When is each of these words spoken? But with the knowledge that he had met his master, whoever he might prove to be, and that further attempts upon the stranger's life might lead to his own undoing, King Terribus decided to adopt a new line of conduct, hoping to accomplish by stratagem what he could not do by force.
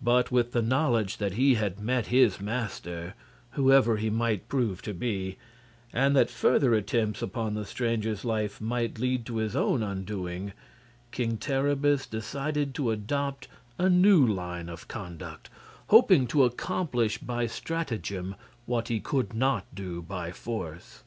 But 0.00 0.32
with 0.32 0.52
the 0.52 0.62
knowledge 0.62 1.18
that 1.18 1.34
he 1.34 1.56
had 1.56 1.78
met 1.80 2.06
his 2.06 2.40
master, 2.40 3.12
whoever 3.50 3.98
he 3.98 4.08
might 4.08 4.48
prove 4.48 4.80
to 4.80 4.94
be, 4.94 5.36
and 5.92 6.16
that 6.16 6.30
further 6.30 6.72
attempts 6.72 7.20
upon 7.20 7.52
the 7.52 7.66
stranger's 7.66 8.24
life 8.24 8.58
might 8.62 8.98
lead 8.98 9.26
to 9.26 9.36
his 9.36 9.54
own 9.54 9.82
undoing, 9.82 10.54
King 11.10 11.36
Terribus 11.36 12.06
decided 12.06 12.74
to 12.76 12.90
adopt 12.90 13.48
a 13.76 13.90
new 13.90 14.26
line 14.26 14.70
of 14.70 14.88
conduct, 14.88 15.50
hoping 15.88 16.26
to 16.28 16.44
accomplish 16.44 17.18
by 17.18 17.46
stratagem 17.46 18.36
what 18.64 18.88
he 18.88 18.98
could 18.98 19.34
not 19.34 19.66
do 19.74 20.00
by 20.00 20.32
force. 20.32 21.02